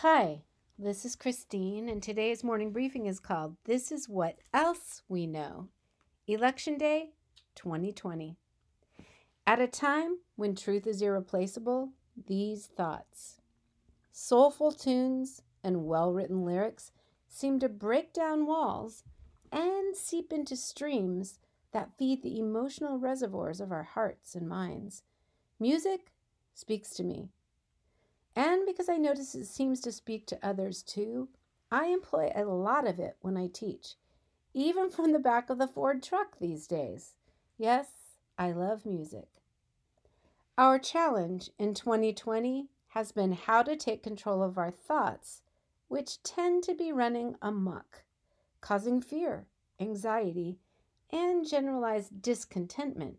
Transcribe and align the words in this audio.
Hi, 0.00 0.42
this 0.78 1.06
is 1.06 1.16
Christine, 1.16 1.88
and 1.88 2.02
today's 2.02 2.44
morning 2.44 2.70
briefing 2.70 3.06
is 3.06 3.18
called 3.18 3.56
This 3.64 3.90
is 3.90 4.10
What 4.10 4.36
Else 4.52 5.00
We 5.08 5.26
Know 5.26 5.68
Election 6.26 6.76
Day 6.76 7.14
2020. 7.54 8.36
At 9.46 9.58
a 9.58 9.66
time 9.66 10.18
when 10.34 10.54
truth 10.54 10.86
is 10.86 11.00
irreplaceable, 11.00 11.92
these 12.26 12.66
thoughts. 12.66 13.40
Soulful 14.12 14.70
tunes 14.72 15.40
and 15.64 15.86
well 15.86 16.12
written 16.12 16.44
lyrics 16.44 16.92
seem 17.26 17.58
to 17.60 17.68
break 17.70 18.12
down 18.12 18.44
walls 18.44 19.02
and 19.50 19.96
seep 19.96 20.30
into 20.30 20.58
streams 20.58 21.38
that 21.72 21.96
feed 21.96 22.22
the 22.22 22.38
emotional 22.38 22.98
reservoirs 22.98 23.62
of 23.62 23.72
our 23.72 23.84
hearts 23.84 24.34
and 24.34 24.46
minds. 24.46 25.04
Music 25.58 26.12
speaks 26.52 26.90
to 26.90 27.02
me. 27.02 27.30
And 28.36 28.66
because 28.66 28.90
I 28.90 28.98
notice 28.98 29.34
it 29.34 29.46
seems 29.46 29.80
to 29.80 29.90
speak 29.90 30.26
to 30.26 30.46
others 30.46 30.82
too, 30.82 31.30
I 31.70 31.86
employ 31.86 32.30
a 32.34 32.44
lot 32.44 32.86
of 32.86 33.00
it 33.00 33.16
when 33.22 33.36
I 33.36 33.46
teach, 33.46 33.94
even 34.52 34.90
from 34.90 35.12
the 35.12 35.18
back 35.18 35.48
of 35.48 35.56
the 35.56 35.66
Ford 35.66 36.02
truck 36.02 36.38
these 36.38 36.66
days. 36.66 37.14
Yes, 37.56 37.88
I 38.38 38.52
love 38.52 38.84
music. 38.84 39.28
Our 40.58 40.78
challenge 40.78 41.50
in 41.58 41.72
2020 41.72 42.68
has 42.88 43.10
been 43.10 43.32
how 43.32 43.62
to 43.62 43.74
take 43.74 44.02
control 44.02 44.42
of 44.42 44.58
our 44.58 44.70
thoughts, 44.70 45.42
which 45.88 46.22
tend 46.22 46.62
to 46.64 46.74
be 46.74 46.92
running 46.92 47.36
amok, 47.40 48.04
causing 48.60 49.00
fear, 49.00 49.46
anxiety, 49.80 50.58
and 51.10 51.46
generalized 51.46 52.20
discontentment, 52.20 53.16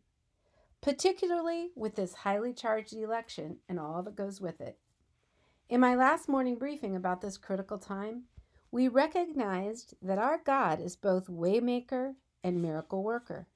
particularly 0.81 1.72
with 1.76 1.95
this 1.95 2.14
highly 2.14 2.54
charged 2.54 2.94
election 2.94 3.58
and 3.68 3.80
all 3.80 4.04
that 4.04 4.16
goes 4.16 4.40
with 4.42 4.62
it. 4.62 4.78
In 5.70 5.82
my 5.82 5.96
last 5.96 6.30
morning 6.30 6.56
briefing 6.56 6.96
about 6.96 7.20
this 7.20 7.38
critical 7.38 7.78
time, 7.78 8.24
we 8.72 8.88
recognized 8.88 9.96
that 10.02 10.18
our 10.18 10.38
God 10.38 10.80
is 10.80 10.96
both 10.96 11.28
waymaker 11.28 12.16
and 12.42 12.62
miracle 12.62 13.04
worker. 13.04 13.48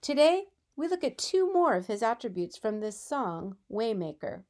Today, 0.00 0.44
we 0.76 0.88
look 0.88 1.04
at 1.04 1.18
two 1.18 1.52
more 1.52 1.74
of 1.74 1.88
his 1.88 2.02
attributes 2.02 2.56
from 2.56 2.80
this 2.80 2.98
song, 2.98 3.56
Waymaker. 3.70 4.44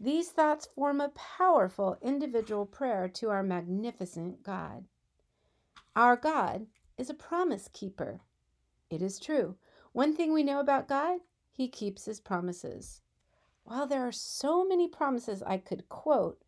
These 0.00 0.30
thoughts 0.30 0.66
form 0.74 0.98
a 0.98 1.10
powerful 1.10 1.98
individual 2.00 2.64
prayer 2.64 3.06
to 3.08 3.28
our 3.28 3.42
magnificent 3.42 4.42
God. 4.42 4.86
Our 5.94 6.16
God 6.16 6.68
is 6.96 7.10
a 7.10 7.14
promise 7.14 7.68
keeper. 7.70 8.22
It 8.88 9.02
is 9.02 9.18
true. 9.18 9.56
One 9.92 10.16
thing 10.16 10.32
we 10.32 10.42
know 10.42 10.58
about 10.58 10.88
God, 10.88 11.20
he 11.50 11.68
keeps 11.68 12.06
his 12.06 12.18
promises. 12.18 13.01
While 13.64 13.86
there 13.86 14.06
are 14.06 14.12
so 14.12 14.64
many 14.64 14.88
promises 14.88 15.42
I 15.42 15.58
could 15.58 15.88
quote, 15.88 16.42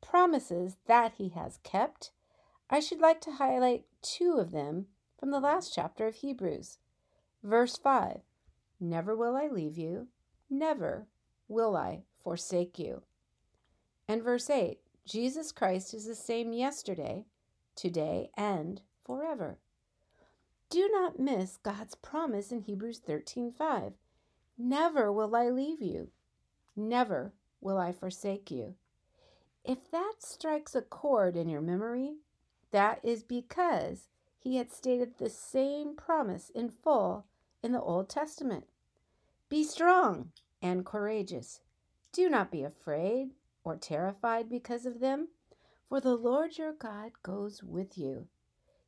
promises 0.00 0.76
that 0.86 1.14
he 1.18 1.30
has 1.30 1.58
kept, 1.62 2.10
I 2.68 2.80
should 2.80 3.00
like 3.00 3.20
to 3.22 3.32
highlight 3.32 3.86
two 4.02 4.34
of 4.38 4.50
them 4.50 4.86
from 5.18 5.30
the 5.30 5.40
last 5.40 5.72
chapter 5.74 6.06
of 6.06 6.16
Hebrews. 6.16 6.78
Verse 7.42 7.76
5 7.76 8.20
Never 8.80 9.16
will 9.16 9.36
I 9.36 9.46
leave 9.46 9.78
you, 9.78 10.08
never 10.50 11.06
will 11.48 11.76
I 11.76 12.02
forsake 12.22 12.78
you. 12.78 13.02
And 14.08 14.22
verse 14.22 14.50
8 14.50 14.78
Jesus 15.06 15.52
Christ 15.52 15.94
is 15.94 16.06
the 16.06 16.16
same 16.16 16.52
yesterday, 16.52 17.26
today, 17.76 18.30
and 18.36 18.80
forever. 19.04 19.58
Do 20.68 20.88
not 20.88 21.20
miss 21.20 21.58
God's 21.58 21.94
promise 21.94 22.50
in 22.50 22.62
Hebrews 22.62 22.98
13:5. 22.98 23.94
Never 24.58 25.12
will 25.12 25.36
I 25.36 25.48
leave 25.48 25.80
you, 25.80 26.10
Never 26.76 27.32
will 27.60 27.78
I 27.78 27.92
forsake 27.92 28.50
you. 28.50 28.74
If 29.64 29.90
that 29.90 30.16
strikes 30.20 30.74
a 30.74 30.82
chord 30.82 31.34
in 31.36 31.48
your 31.48 31.62
memory, 31.62 32.16
that 32.70 33.00
is 33.02 33.22
because 33.22 34.08
he 34.38 34.56
had 34.56 34.70
stated 34.70 35.16
the 35.16 35.30
same 35.30 35.96
promise 35.96 36.50
in 36.50 36.68
full 36.68 37.26
in 37.62 37.72
the 37.72 37.80
Old 37.80 38.08
Testament. 38.08 38.66
Be 39.48 39.64
strong 39.64 40.30
and 40.62 40.84
courageous. 40.84 41.62
Do 42.12 42.28
not 42.28 42.50
be 42.50 42.62
afraid 42.62 43.30
or 43.64 43.76
terrified 43.76 44.48
because 44.48 44.86
of 44.86 45.00
them, 45.00 45.28
for 45.88 46.00
the 46.00 46.14
Lord 46.14 46.58
your 46.58 46.72
God 46.72 47.12
goes 47.22 47.62
with 47.62 47.96
you. 47.98 48.28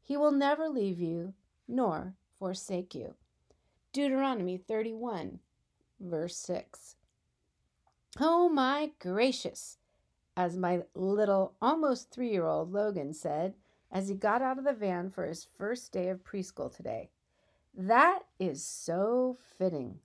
He 0.02 0.16
will 0.16 0.32
never 0.32 0.68
leave 0.68 1.00
you 1.00 1.34
nor 1.66 2.14
forsake 2.38 2.94
you. 2.94 3.14
Deuteronomy 3.92 4.58
31, 4.58 5.40
verse 5.98 6.36
6. 6.36 6.96
Oh 8.18 8.48
my 8.48 8.92
gracious, 8.98 9.78
as 10.36 10.56
my 10.56 10.82
little, 10.94 11.54
almost 11.60 12.10
three 12.10 12.30
year 12.30 12.46
old 12.46 12.72
Logan 12.72 13.12
said 13.12 13.54
as 13.90 14.08
he 14.08 14.14
got 14.14 14.42
out 14.42 14.58
of 14.58 14.64
the 14.64 14.72
van 14.72 15.10
for 15.10 15.26
his 15.26 15.46
first 15.56 15.92
day 15.92 16.08
of 16.08 16.24
preschool 16.24 16.74
today. 16.74 17.10
That 17.76 18.20
is 18.38 18.64
so 18.64 19.38
fitting. 19.58 20.00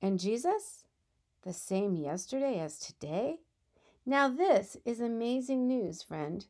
And 0.00 0.18
Jesus, 0.18 0.84
the 1.42 1.52
same 1.52 1.96
yesterday 1.96 2.58
as 2.58 2.78
today? 2.78 3.40
Now, 4.06 4.28
this 4.28 4.76
is 4.84 5.00
amazing 5.00 5.66
news, 5.66 6.02
friend. 6.02 6.46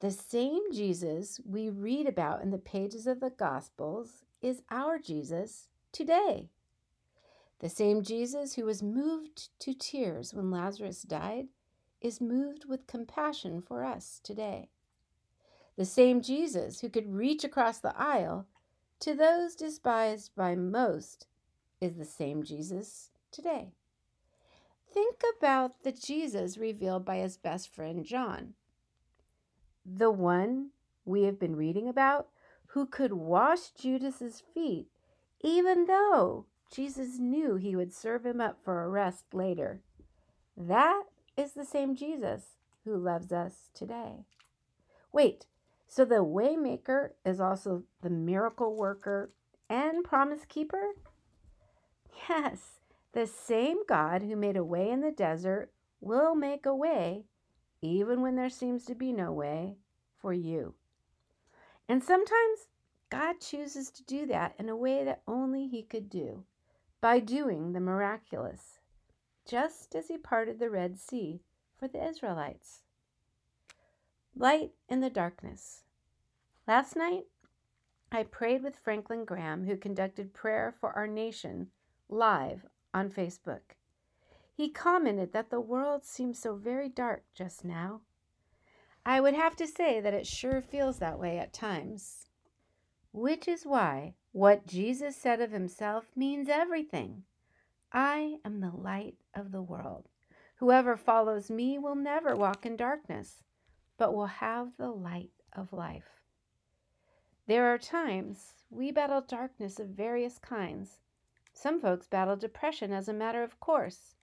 The 0.00 0.10
same 0.10 0.72
Jesus 0.72 1.40
we 1.44 1.70
read 1.70 2.06
about 2.06 2.42
in 2.42 2.50
the 2.50 2.58
pages 2.58 3.06
of 3.06 3.20
the 3.20 3.30
Gospels 3.30 4.22
is 4.40 4.62
our 4.70 4.98
Jesus 4.98 5.68
today. 5.92 6.50
The 7.60 7.68
same 7.68 8.02
Jesus 8.02 8.54
who 8.54 8.64
was 8.64 8.82
moved 8.82 9.48
to 9.60 9.74
tears 9.74 10.32
when 10.32 10.50
Lazarus 10.50 11.02
died 11.02 11.48
is 12.00 12.20
moved 12.20 12.66
with 12.66 12.86
compassion 12.86 13.60
for 13.60 13.84
us 13.84 14.20
today. 14.22 14.70
The 15.76 15.84
same 15.84 16.20
Jesus 16.20 16.80
who 16.80 16.88
could 16.88 17.12
reach 17.12 17.42
across 17.44 17.78
the 17.78 17.96
aisle 17.96 18.46
to 19.00 19.14
those 19.14 19.54
despised 19.54 20.32
by 20.36 20.54
most 20.54 21.26
is 21.80 21.96
the 21.96 22.04
same 22.04 22.42
Jesus 22.42 23.10
today. 23.32 23.72
Think 24.92 25.22
about 25.36 25.82
the 25.82 25.92
Jesus 25.92 26.58
revealed 26.58 27.04
by 27.04 27.16
his 27.16 27.36
best 27.36 27.68
friend 27.68 28.04
John, 28.04 28.54
the 29.84 30.10
one 30.10 30.70
we 31.04 31.24
have 31.24 31.38
been 31.38 31.56
reading 31.56 31.88
about 31.88 32.28
who 32.68 32.86
could 32.86 33.12
wash 33.12 33.70
Judas's 33.70 34.42
feet 34.54 34.88
even 35.40 35.86
though 35.86 36.46
Jesus 36.70 37.18
knew 37.18 37.56
he 37.56 37.74
would 37.74 37.92
serve 37.92 38.26
him 38.26 38.40
up 38.40 38.58
for 38.62 38.88
arrest 38.88 39.24
later. 39.32 39.80
That 40.56 41.04
is 41.36 41.52
the 41.52 41.64
same 41.64 41.94
Jesus 41.94 42.56
who 42.84 42.96
loves 42.96 43.32
us 43.32 43.70
today. 43.74 44.24
Wait, 45.12 45.46
so 45.86 46.04
the 46.04 46.16
waymaker 46.16 47.10
is 47.24 47.40
also 47.40 47.84
the 48.02 48.10
miracle 48.10 48.76
worker 48.76 49.32
and 49.70 50.04
promise 50.04 50.44
keeper? 50.46 50.94
Yes, 52.28 52.80
the 53.12 53.26
same 53.26 53.78
God 53.88 54.22
who 54.22 54.36
made 54.36 54.56
a 54.56 54.64
way 54.64 54.90
in 54.90 55.00
the 55.00 55.10
desert 55.10 55.70
will 56.00 56.34
make 56.34 56.66
a 56.66 56.74
way 56.74 57.24
even 57.80 58.22
when 58.22 58.36
there 58.36 58.50
seems 58.50 58.84
to 58.84 58.94
be 58.94 59.12
no 59.12 59.32
way 59.32 59.76
for 60.20 60.32
you. 60.32 60.74
And 61.88 62.02
sometimes 62.02 62.68
God 63.08 63.40
chooses 63.40 63.90
to 63.92 64.04
do 64.04 64.26
that 64.26 64.54
in 64.58 64.68
a 64.68 64.76
way 64.76 65.04
that 65.04 65.22
only 65.26 65.68
He 65.68 65.82
could 65.82 66.10
do 66.10 66.44
by 67.00 67.20
doing 67.20 67.72
the 67.72 67.80
miraculous, 67.80 68.80
just 69.46 69.94
as 69.94 70.08
he 70.08 70.18
parted 70.18 70.58
the 70.58 70.70
Red 70.70 70.98
Sea 70.98 71.40
for 71.78 71.86
the 71.86 72.04
Israelites. 72.04 72.82
Light 74.34 74.72
in 74.88 75.00
the 75.00 75.10
darkness. 75.10 75.82
Last 76.66 76.96
night, 76.96 77.24
I 78.10 78.24
prayed 78.24 78.62
with 78.62 78.76
Franklin 78.76 79.24
Graham, 79.24 79.64
who 79.64 79.76
conducted 79.76 80.34
prayer 80.34 80.74
for 80.80 80.92
our 80.92 81.06
nation 81.06 81.68
live 82.08 82.66
on 82.92 83.10
Facebook. 83.10 83.76
He 84.54 84.70
commented 84.70 85.32
that 85.32 85.50
the 85.50 85.60
world 85.60 86.04
seems 86.04 86.38
so 86.38 86.56
very 86.56 86.88
dark 86.88 87.24
just 87.34 87.64
now. 87.64 88.00
I 89.06 89.20
would 89.20 89.34
have 89.34 89.54
to 89.56 89.66
say 89.66 90.00
that 90.00 90.14
it 90.14 90.26
sure 90.26 90.60
feels 90.60 90.98
that 90.98 91.18
way 91.18 91.38
at 91.38 91.52
times, 91.52 92.26
which 93.12 93.46
is 93.46 93.64
why 93.64 94.14
what 94.32 94.66
Jesus 94.66 95.16
said 95.16 95.40
of 95.40 95.50
himself 95.50 96.04
means 96.14 96.48
everything. 96.48 97.24
I 97.92 98.38
am 98.44 98.60
the 98.60 98.70
light 98.70 99.16
of 99.34 99.52
the 99.52 99.62
world. 99.62 100.08
Whoever 100.56 100.96
follows 100.96 101.50
me 101.50 101.78
will 101.78 101.94
never 101.94 102.36
walk 102.36 102.66
in 102.66 102.76
darkness, 102.76 103.42
but 103.96 104.12
will 104.12 104.26
have 104.26 104.76
the 104.76 104.90
light 104.90 105.32
of 105.52 105.72
life. 105.72 106.20
There 107.46 107.72
are 107.72 107.78
times 107.78 108.52
we 108.70 108.92
battle 108.92 109.22
darkness 109.22 109.80
of 109.80 109.88
various 109.88 110.38
kinds. 110.38 111.00
Some 111.54 111.80
folks 111.80 112.06
battle 112.06 112.36
depression 112.36 112.92
as 112.92 113.08
a 113.08 113.14
matter 113.14 113.42
of 113.42 113.58
course. 113.58 114.16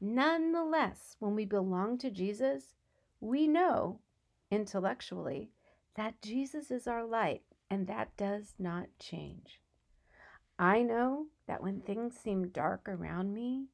Nonetheless, 0.00 1.16
when 1.18 1.34
we 1.34 1.46
belong 1.46 1.96
to 1.98 2.10
Jesus, 2.10 2.74
we 3.20 3.46
know 3.46 4.00
intellectually 4.50 5.50
that 5.94 6.20
Jesus 6.20 6.70
is 6.70 6.86
our 6.86 7.04
light 7.04 7.42
and 7.70 7.86
that 7.86 8.16
does 8.16 8.54
not 8.58 8.86
change. 8.98 9.60
I 10.58 10.82
know 10.82 11.26
that 11.46 11.62
when 11.62 11.80
things 11.80 12.14
seem 12.16 12.48
dark 12.48 12.88
around 12.88 13.32
me, 13.32 13.68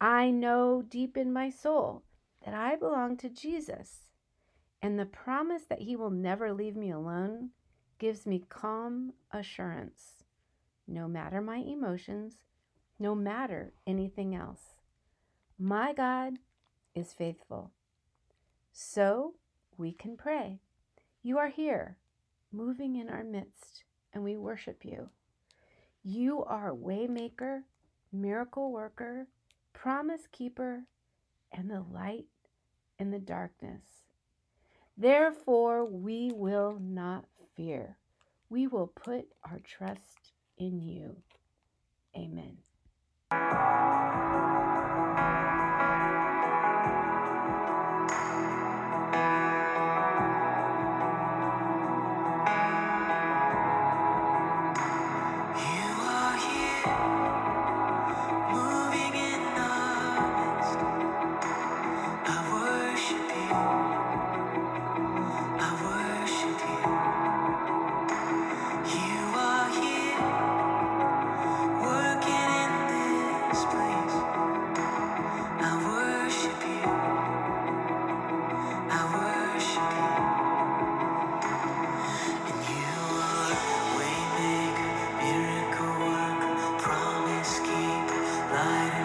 I 0.00 0.30
know 0.30 0.82
deep 0.82 1.16
in 1.16 1.32
my 1.32 1.50
soul 1.50 2.02
that 2.44 2.54
I 2.54 2.76
belong 2.76 3.16
to 3.18 3.28
Jesus, 3.28 4.10
and 4.82 4.98
the 4.98 5.06
promise 5.06 5.62
that 5.68 5.82
He 5.82 5.94
will 5.94 6.10
never 6.10 6.52
leave 6.52 6.76
me 6.76 6.90
alone 6.90 7.50
gives 7.98 8.26
me 8.26 8.42
calm 8.48 9.12
assurance, 9.30 10.24
no 10.88 11.06
matter 11.06 11.40
my 11.40 11.58
emotions, 11.58 12.44
no 12.98 13.14
matter 13.14 13.72
anything 13.86 14.34
else. 14.34 14.76
My 15.58 15.92
God 15.92 16.34
is 16.94 17.12
faithful. 17.12 17.72
So 18.72 19.34
we 19.76 19.92
can 19.92 20.16
pray. 20.16 20.60
You 21.22 21.38
are 21.38 21.48
here, 21.48 21.98
moving 22.52 22.96
in 22.96 23.08
our 23.08 23.24
midst, 23.24 23.84
and 24.12 24.22
we 24.22 24.36
worship 24.36 24.84
you. 24.84 25.08
You 26.02 26.44
are 26.44 26.72
waymaker, 26.72 27.62
miracle 28.12 28.72
worker, 28.72 29.26
promise 29.72 30.22
keeper, 30.32 30.84
and 31.52 31.70
the 31.70 31.84
light 31.92 32.26
in 32.98 33.10
the 33.10 33.18
darkness. 33.18 33.82
Therefore, 34.96 35.84
we 35.84 36.30
will 36.34 36.78
not 36.80 37.24
fear. 37.56 37.96
We 38.48 38.66
will 38.66 38.88
put 38.88 39.26
our 39.44 39.60
trust 39.60 40.32
in 40.58 40.80
you. 40.80 41.16
Amen. 42.16 42.58
night. 88.64 88.99